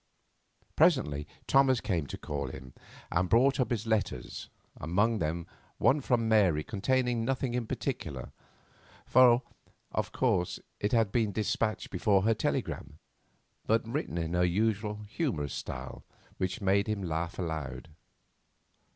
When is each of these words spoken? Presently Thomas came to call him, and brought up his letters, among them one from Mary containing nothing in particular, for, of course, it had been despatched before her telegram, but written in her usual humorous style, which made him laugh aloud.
Presently 0.75 1.27
Thomas 1.45 1.79
came 1.79 2.07
to 2.07 2.17
call 2.17 2.47
him, 2.47 2.73
and 3.11 3.29
brought 3.29 3.59
up 3.59 3.69
his 3.69 3.85
letters, 3.85 4.49
among 4.77 5.19
them 5.19 5.45
one 5.77 6.01
from 6.01 6.27
Mary 6.27 6.63
containing 6.63 7.23
nothing 7.23 7.53
in 7.53 7.67
particular, 7.67 8.31
for, 9.05 9.43
of 9.91 10.11
course, 10.11 10.59
it 10.79 10.91
had 10.91 11.11
been 11.11 11.31
despatched 11.31 11.91
before 11.91 12.23
her 12.23 12.33
telegram, 12.33 12.97
but 13.67 13.87
written 13.87 14.17
in 14.17 14.33
her 14.33 14.43
usual 14.43 15.01
humorous 15.07 15.53
style, 15.53 16.03
which 16.37 16.61
made 16.61 16.87
him 16.87 17.03
laugh 17.03 17.37
aloud. 17.37 17.89